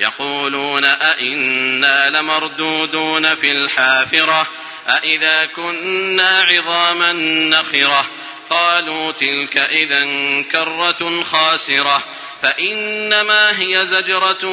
[0.00, 4.46] يقولون أئنا لمردودون في الحافرة
[4.88, 7.12] أئذا كنا عظاما
[7.50, 8.06] نخرة
[8.50, 10.04] قالوا تلك إذا
[10.42, 12.02] كرة خاسرة
[12.42, 14.44] فإنما هي زجرة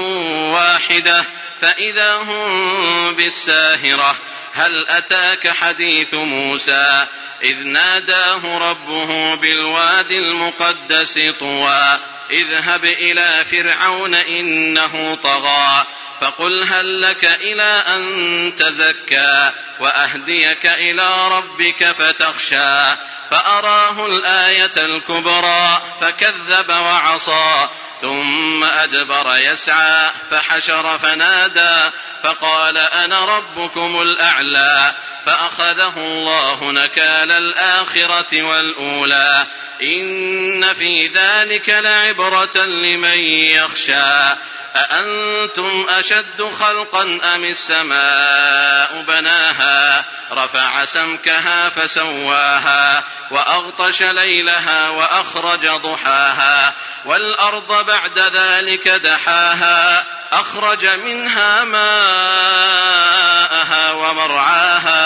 [0.54, 1.23] واحدة
[1.62, 4.16] فإذا هم بالساهرة
[4.54, 7.06] هل أتاك حديث موسى
[7.44, 12.00] إذ ناداه ربه بالوادي المقدس طوى
[12.31, 15.86] اذهب إلى فرعون إنه طغى
[16.22, 22.95] فقل هل لك إلى أن تزكى وأهديك إلى ربك فتخشى
[23.30, 27.67] فأراه الآية الكبرى فكذب وعصى
[28.02, 31.91] ثم أدبر يسعى فحشر فنادى
[32.23, 34.94] فقال أنا ربكم الأعلى
[35.28, 39.45] فأخذه الله نكال الآخرة والأولى.
[39.81, 44.36] إن في ذلك لعبرة لمن يخشى.
[44.75, 56.73] أأنتم أشد خلقا أم السماء بناها؟ رفع سمكها فسواها وأغطش ليلها وأخرج ضحاها.
[57.06, 61.88] والأرض بعد ذلك دحاها أخرج منها ماءها
[63.91, 64.97] ومرعاها.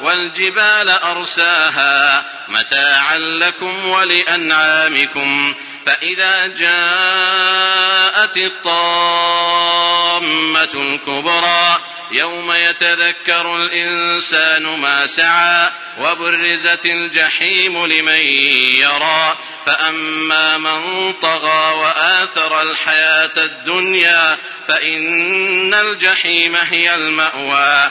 [0.00, 5.54] والجبال أرساها متاعا لكم ولأنعامكم
[5.86, 9.58] فإذا جاءت الطامة
[10.74, 11.80] الكبرى
[12.12, 18.28] يوم يتذكر الإنسان ما سعى وبرزت الجحيم لمن
[18.80, 24.38] يرى فأما من طغى وآثر الحياة الدنيا
[24.68, 27.90] فإن الجحيم هي المأوى